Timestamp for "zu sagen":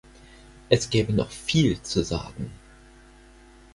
1.83-2.51